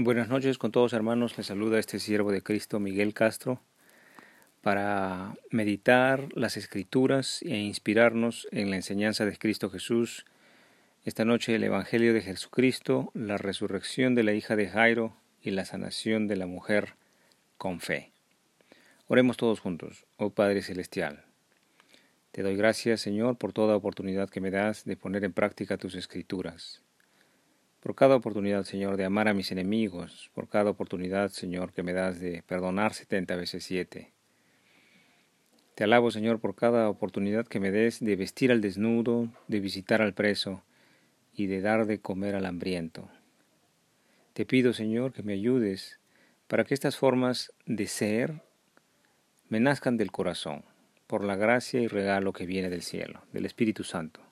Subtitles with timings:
[0.00, 3.60] Buenas noches con todos hermanos, les saluda este siervo de Cristo Miguel Castro
[4.62, 10.24] para meditar las escrituras e inspirarnos en la enseñanza de Cristo Jesús.
[11.04, 15.64] Esta noche el Evangelio de Jesucristo, la resurrección de la hija de Jairo y la
[15.64, 16.94] sanación de la mujer
[17.56, 18.12] con fe.
[19.08, 21.24] Oremos todos juntos, oh Padre Celestial.
[22.30, 25.96] Te doy gracias, Señor, por toda oportunidad que me das de poner en práctica tus
[25.96, 26.84] escrituras
[27.80, 31.92] por cada oportunidad, Señor, de amar a mis enemigos, por cada oportunidad, Señor, que me
[31.92, 34.12] das de perdonar setenta veces siete.
[35.74, 40.02] Te alabo, Señor, por cada oportunidad que me des de vestir al desnudo, de visitar
[40.02, 40.64] al preso
[41.32, 43.08] y de dar de comer al hambriento.
[44.32, 46.00] Te pido, Señor, que me ayudes
[46.48, 48.42] para que estas formas de ser
[49.48, 50.64] me nazcan del corazón,
[51.06, 54.27] por la gracia y regalo que viene del cielo, del Espíritu Santo.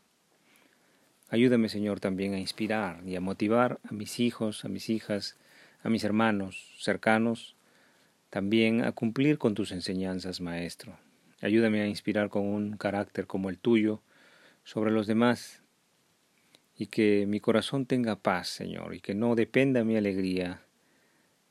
[1.29, 5.37] Ayúdame, Señor, también a inspirar y a motivar a mis hijos, a mis hijas,
[5.83, 7.57] a mis hermanos cercanos,
[8.31, 10.97] también a cumplir con tus enseñanzas, Maestro.
[11.41, 14.03] Ayúdame a inspirar con un carácter como el tuyo
[14.63, 15.63] sobre los demás
[16.79, 20.63] y que mi corazón tenga paz, Señor, y que no dependa mi alegría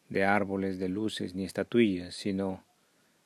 [0.07, 2.63] de árboles, de luces ni estatuillas, sino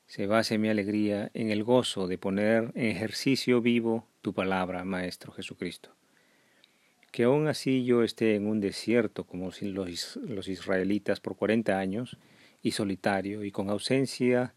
[0.08, 5.30] se base mi alegría en el gozo de poner en ejercicio vivo tu palabra, Maestro
[5.30, 5.94] Jesucristo
[7.10, 12.16] que aún así yo esté en un desierto como los, los israelitas por cuarenta años,
[12.62, 14.54] y solitario, y con ausencia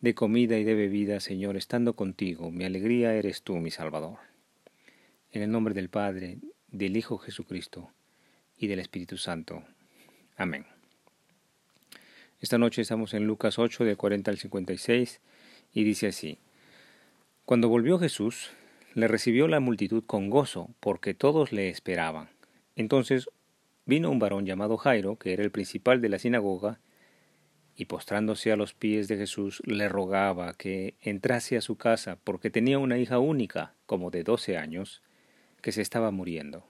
[0.00, 4.18] de comida y de bebida, Señor, estando contigo, mi alegría eres tú, mi Salvador.
[5.32, 7.90] En el nombre del Padre, del Hijo Jesucristo
[8.56, 9.62] y del Espíritu Santo.
[10.36, 10.64] Amén.
[12.40, 15.20] Esta noche estamos en Lucas 8, de 40 al 56,
[15.74, 16.38] y dice así,
[17.44, 18.50] Cuando volvió Jesús,
[18.94, 22.28] le recibió la multitud con gozo, porque todos le esperaban.
[22.76, 23.30] Entonces
[23.86, 26.80] vino un varón llamado Jairo, que era el principal de la sinagoga,
[27.76, 32.50] y postrándose a los pies de Jesús le rogaba que entrase a su casa, porque
[32.50, 35.02] tenía una hija única, como de doce años,
[35.62, 36.66] que se estaba muriendo.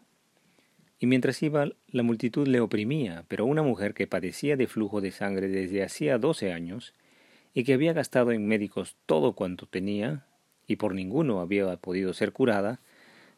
[0.98, 5.10] Y mientras iba, la multitud le oprimía, pero una mujer que padecía de flujo de
[5.10, 6.94] sangre desde hacía doce años,
[7.54, 10.26] y que había gastado en médicos todo cuanto tenía,
[10.70, 12.78] y por ninguno había podido ser curada,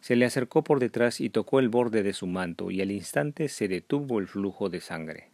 [0.01, 3.49] se le acercó por detrás y tocó el borde de su manto, y al instante
[3.49, 5.31] se detuvo el flujo de sangre.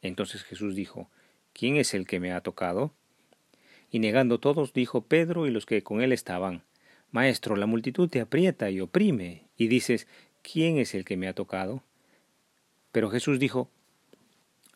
[0.00, 1.10] Entonces Jesús dijo,
[1.52, 2.94] ¿Quién es el que me ha tocado?
[3.90, 6.62] Y negando todos, dijo Pedro y los que con él estaban,
[7.10, 10.06] Maestro, la multitud te aprieta y oprime, y dices,
[10.42, 11.82] ¿quién es el que me ha tocado?
[12.92, 13.68] Pero Jesús dijo,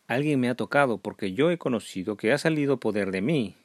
[0.05, 3.55] Alguien me ha tocado, porque yo he conocido que ha salido poder de mí,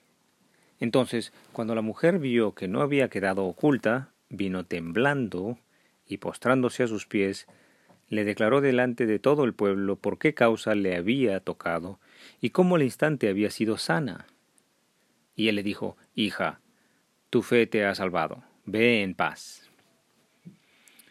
[0.80, 5.58] entonces, cuando la mujer vio que no había quedado oculta, vino temblando
[6.06, 7.46] y postrándose a sus pies,
[8.08, 12.00] le declaró delante de todo el pueblo por qué causa le había tocado
[12.40, 14.26] y cómo al instante había sido sana.
[15.36, 16.60] Y él le dijo, Hija,
[17.28, 19.70] tu fe te ha salvado, ve en paz.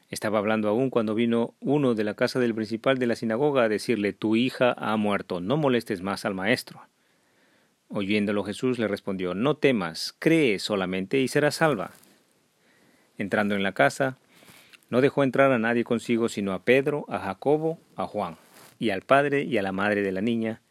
[0.10, 3.70] Estaba hablando aún cuando vino uno de la casa del principal de la sinagoga a
[3.70, 6.82] decirle, Tu hija ha muerto, no molestes más al maestro.
[7.92, 11.92] Oyéndolo Jesús le respondió, No temas, cree solamente y serás salva.
[13.18, 14.18] Entrando en la casa,
[14.90, 18.38] no dejó entrar a nadie consigo sino a Pedro, a Jacobo, a Juan,
[18.78, 20.62] y al padre y a la madre de la niña,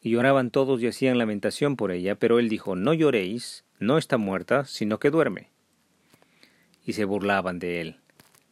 [0.00, 4.16] y lloraban todos y hacían lamentación por ella, pero él dijo, No lloréis, no está
[4.16, 5.50] muerta, sino que duerme.
[6.86, 7.96] Y se burlaban de él,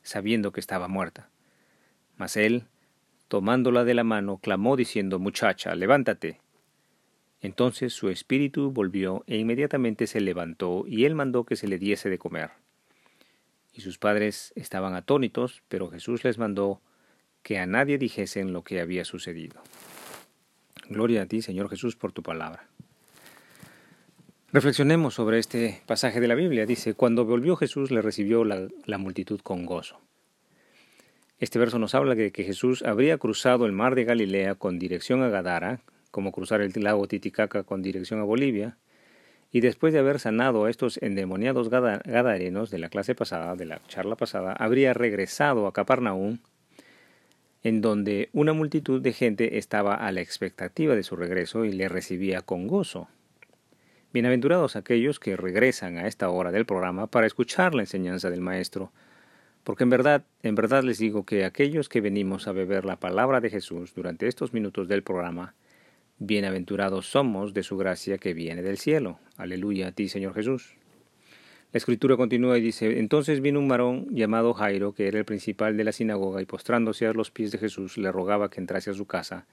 [0.03, 1.31] sabiendo que estaba muerta.
[2.17, 2.65] Mas él,
[3.29, 6.42] tomándola de la mano, clamó diciendo, Muchacha, levántate.
[7.43, 12.09] Entonces su espíritu volvió e inmediatamente se levantó y él mandó que se le diese
[12.09, 12.51] de comer.
[13.75, 16.81] Y sus padres estaban atónitos, pero Jesús les mandó
[17.43, 19.61] que a nadie dijesen lo que había sucedido.
[20.89, 22.69] Gloria a ti, Señor Jesús, por tu palabra.
[24.53, 26.67] Reflexionemos sobre este pasaje de la Biblia.
[26.67, 29.99] Dice, cuando volvió Jesús le recibió la, la multitud con gozo.
[31.39, 35.23] Este verso nos habla de que Jesús habría cruzado el mar de Galilea con dirección
[35.23, 35.81] a Gadara,
[36.13, 38.77] como cruzar el lago Titicaca con dirección a Bolivia,
[39.51, 43.83] y después de haber sanado a estos endemoniados gadarenos de la clase pasada, de la
[43.89, 46.39] charla pasada, habría regresado a Capernaum,
[47.63, 51.89] en donde una multitud de gente estaba a la expectativa de su regreso y le
[51.89, 53.09] recibía con gozo.
[54.13, 58.93] Bienaventurados aquellos que regresan a esta hora del programa para escuchar la enseñanza del Maestro,
[59.65, 63.41] porque en verdad, en verdad les digo que aquellos que venimos a beber la palabra
[63.41, 65.55] de Jesús durante estos minutos del programa,
[66.25, 69.19] Bienaventurados somos de su gracia que viene del cielo.
[69.37, 70.77] Aleluya a ti, Señor Jesús.
[71.73, 75.77] La escritura continúa y dice, entonces vino un varón llamado Jairo, que era el principal
[75.77, 78.95] de la sinagoga, y postrándose a los pies de Jesús, le rogaba que entrase a
[78.95, 79.47] su casa,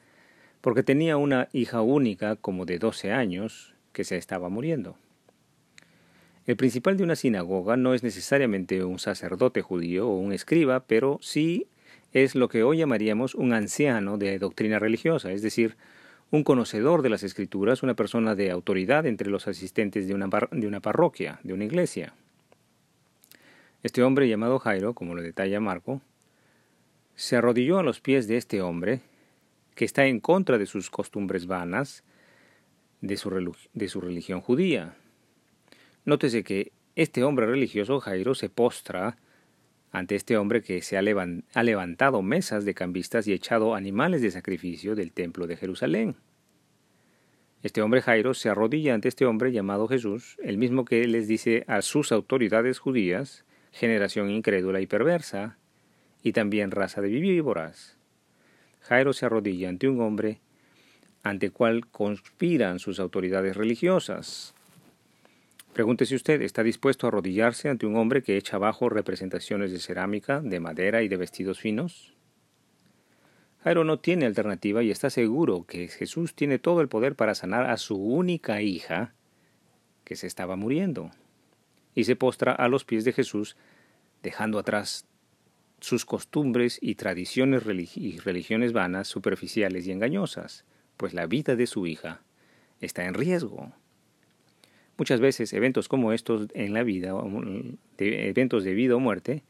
[0.61, 4.95] porque tenía una hija única como de 12 años que se estaba muriendo.
[6.45, 11.17] El principal de una sinagoga no es necesariamente un sacerdote judío o un escriba, pero
[11.23, 11.65] sí
[12.13, 15.75] es lo que hoy llamaríamos un anciano de doctrina religiosa, es decir,
[16.31, 20.67] un conocedor de las escrituras, una persona de autoridad entre los asistentes de una, de
[20.67, 22.13] una parroquia, de una iglesia.
[23.81, 26.01] Este hombre llamado Jairo, como lo detalla Marco,
[27.15, 29.01] se arrodilló a los pies de este hombre,
[29.75, 32.03] que está en contra de sus costumbres vanas,
[33.01, 34.95] de su, de su religión judía,
[36.05, 39.17] Nótese que este hombre religioso, Jairo, se postra
[39.91, 44.95] ante este hombre que se ha, levantado mesas de cambistas y echado animales de sacrificio
[44.95, 46.15] del templo de Jerusalén.
[47.63, 51.65] Este hombre Jairo se arrodilla ante este hombre llamado Jesús, el mismo que les dice
[51.67, 55.57] a sus autoridades judías, generación incrédula y perversa,
[56.21, 57.97] y también raza de víboras.
[58.81, 60.39] Jairo se arrodilla ante un hombre
[61.23, 64.55] ante cual conspiran sus autoridades religiosas,
[65.79, 70.41] Pregúntese usted, ¿está dispuesto a arrodillarse ante un hombre que echa abajo representaciones de cerámica,
[70.41, 72.17] de madera y de vestidos finos?
[73.63, 77.69] Jairo no tiene alternativa y está seguro que Jesús tiene todo el poder para sanar
[77.69, 79.13] a su única hija
[80.03, 81.11] que se estaba muriendo.
[81.95, 83.55] Y se postra a los pies de Jesús,
[84.21, 85.07] dejando atrás
[85.79, 87.63] sus costumbres y tradiciones
[87.95, 90.65] y religiones vanas, superficiales y engañosas,
[90.97, 92.21] pues la vida de su hija
[92.81, 93.71] está en riesgo.
[94.99, 97.13] Muchas veces eventos como estos en la vida,
[97.97, 99.43] eventos de vida o muerte,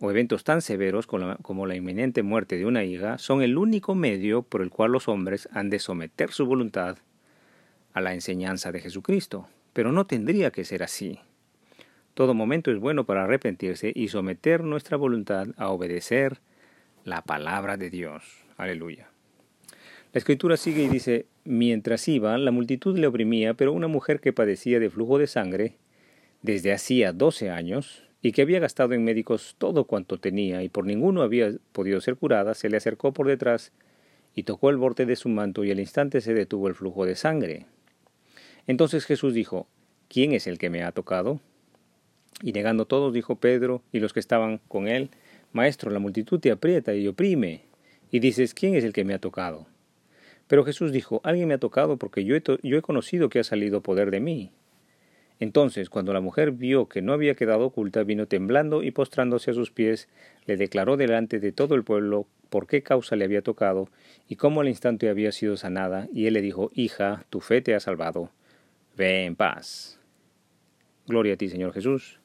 [0.00, 4.42] o eventos tan severos como la, inminente muerte de una hija, son el único medio
[4.42, 6.98] por el cual los hombres han de someter su voluntad
[7.92, 9.48] a la enseñanza de Jesucristo.
[9.72, 11.20] Pero no tendría que ser así.
[12.14, 16.40] Todo momento es bueno para arrepentirse y someter nuestra voluntad a obedecer
[17.04, 18.44] la palabra de Dios.
[18.56, 19.13] Aleluya.
[20.14, 24.32] La escritura sigue y dice, mientras iba, la multitud le oprimía, pero una mujer que
[24.32, 25.74] padecía de flujo de sangre
[26.40, 30.86] desde hacía doce años y que había gastado en médicos todo cuanto tenía y por
[30.86, 33.72] ninguno había podido ser curada, se le acercó por detrás
[34.36, 37.16] y tocó el borde de su manto y al instante se detuvo el flujo de
[37.16, 37.66] sangre.
[38.68, 39.66] Entonces Jesús dijo,
[40.06, 41.40] ¿quién es el que me ha tocado?
[42.40, 45.10] Y negando todos, dijo Pedro y los que estaban con él,
[45.52, 47.62] Maestro, la multitud te aprieta y oprime,
[48.12, 49.73] y dices, ¿quién es el que me ha tocado?
[50.54, 54.12] Pero Jesús dijo, alguien me ha tocado porque yo he, conocido que ha salido poder
[54.12, 54.52] de mí.
[55.40, 59.54] Entonces, cuando la mujer vio que no había quedado oculta, vino temblando y postrándose a
[59.54, 60.08] sus pies,
[60.46, 63.88] le declaró delante de todo el pueblo por qué causa le había tocado
[64.28, 67.74] y cómo al instante había sido sanada, y él le dijo, Hija, tu fe te
[67.74, 68.30] ha salvado,
[68.96, 69.98] ve en paz.
[71.08, 72.20] Gloria a ti, Señor Jesús.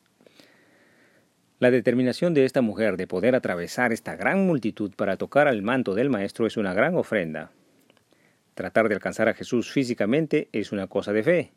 [1.57, 5.95] La determinación de esta mujer de poder atravesar esta gran multitud para tocar al manto
[5.95, 7.53] del Maestro es una gran ofrenda.
[8.59, 11.53] Tratar de alcanzar a Jesús físicamente es una cosa de fe,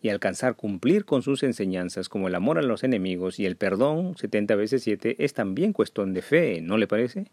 [0.00, 4.16] y alcanzar cumplir con sus enseñanzas como el amor a los enemigos y el perdón
[4.16, 7.26] 70 veces 7 es también cuestión de fe, ¿no le parece?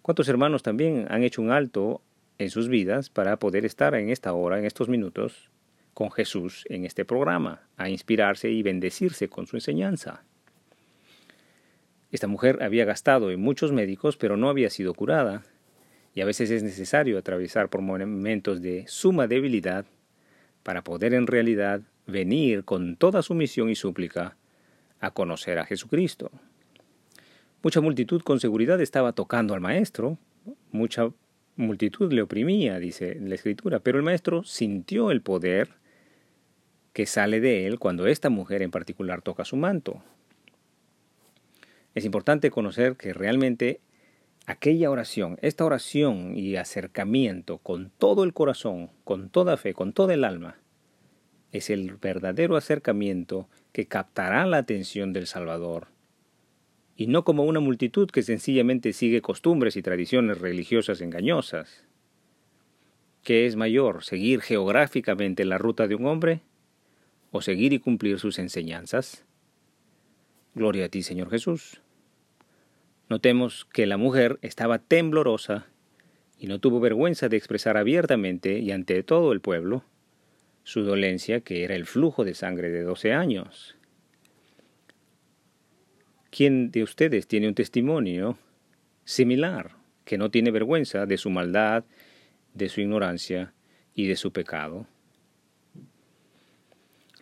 [0.00, 2.00] ¿Cuántos hermanos también han hecho un alto
[2.38, 5.50] en sus vidas para poder estar en esta hora, en estos minutos,
[5.92, 10.22] con Jesús en este programa, a inspirarse y bendecirse con su enseñanza?
[12.12, 15.42] Esta mujer había gastado en muchos médicos, pero no había sido curada,
[16.14, 19.86] y a veces es necesario atravesar por momentos de suma debilidad
[20.62, 24.36] para poder en realidad venir con toda sumisión y súplica
[25.00, 26.30] a conocer a Jesucristo.
[27.62, 30.18] Mucha multitud con seguridad estaba tocando al maestro,
[30.70, 31.10] mucha
[31.56, 35.70] multitud le oprimía, dice la escritura, pero el maestro sintió el poder
[36.92, 40.02] que sale de él cuando esta mujer en particular toca su manto.
[41.94, 43.80] Es importante conocer que realmente
[44.48, 50.14] aquella oración, esta oración y acercamiento con todo el corazón, con toda fe, con toda
[50.14, 50.56] el alma,
[51.52, 55.88] es el verdadero acercamiento que captará la atención del Salvador,
[56.96, 61.84] y no como una multitud que sencillamente sigue costumbres y tradiciones religiosas engañosas.
[63.22, 66.40] ¿Qué es mayor, seguir geográficamente la ruta de un hombre
[67.32, 69.26] o seguir y cumplir sus enseñanzas?
[70.54, 71.82] Gloria a ti, Señor Jesús.
[73.08, 75.66] Notemos que la mujer estaba temblorosa
[76.38, 79.84] y no tuvo vergüenza de expresar abiertamente y ante todo el pueblo
[80.62, 83.76] su dolencia, que era el flujo de sangre de doce años.
[86.30, 88.38] ¿Quién de ustedes tiene un testimonio
[89.04, 91.84] similar, que no tiene vergüenza de su maldad,
[92.52, 93.54] de su ignorancia
[93.94, 94.86] y de su pecado?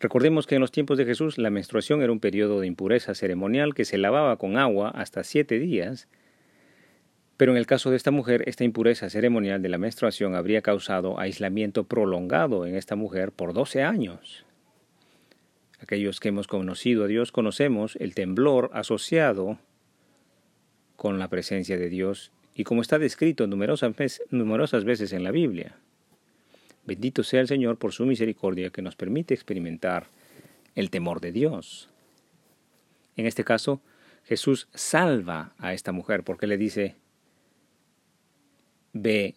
[0.01, 3.75] Recordemos que en los tiempos de Jesús la menstruación era un periodo de impureza ceremonial
[3.75, 6.09] que se lavaba con agua hasta siete días
[7.37, 11.21] Pero en el caso de esta mujer, esta impureza ceremonial de la menstruación habría causado
[11.21, 14.47] aislamiento prolongado en esta mujer por 12 años.
[15.81, 19.59] Aquellos que hemos conocido a Dios conocemos el temblor asociado
[20.97, 23.93] con la presencia de Dios y como está descrito numerosas
[24.31, 25.77] numerosas veces en la Biblia.
[26.87, 30.07] Bendito sea el Señor por su misericordia que nos permite experimentar
[30.77, 31.89] el temor de Dios.
[33.17, 33.81] En este caso,
[34.25, 36.95] Jesús salva a esta mujer porque le dice,
[38.93, 39.35] ve,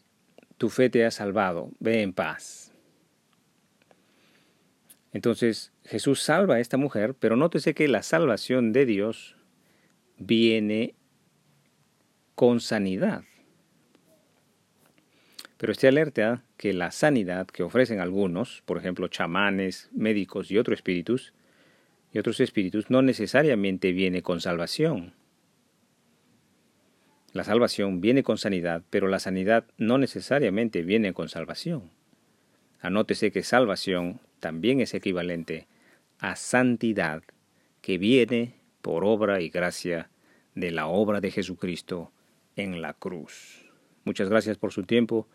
[0.58, 2.72] tu fe te ha salvado, ve en paz.
[5.12, 9.36] Entonces Jesús salva a esta mujer, pero nótese que la salvación de Dios
[10.18, 10.94] viene
[12.36, 13.24] con sanidad.
[15.58, 20.80] Pero esté alerta que la sanidad que ofrecen algunos, por ejemplo chamanes, médicos y otros
[20.80, 21.32] espíritus,
[22.12, 25.14] y otros espíritus, no necesariamente viene con salvación.
[27.32, 31.92] La salvación viene con sanidad, pero la sanidad no necesariamente viene con salvación.
[32.82, 35.66] Anótese que salvación también es equivalente
[36.20, 37.24] a santidad
[37.80, 40.10] que viene por obra y gracia
[40.56, 42.12] de la obra de Jesucristo
[42.58, 43.66] en la cruz.
[44.04, 45.26] Muchas gracias por su tiempo.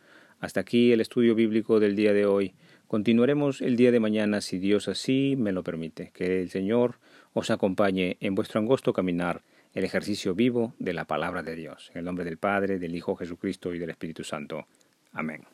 [0.45, 2.53] Hasta aquí el estudio bíblico del día de hoy.
[2.87, 6.11] Continuaremos el día de mañana si Dios así me lo permite.
[6.13, 6.97] Que el Señor
[7.33, 9.41] os acompañe en vuestro angosto caminar
[9.73, 11.91] el ejercicio vivo de la palabra de Dios.
[11.95, 14.67] En el nombre del Padre, del Hijo Jesucristo y del Espíritu Santo.
[15.15, 15.45] Amén.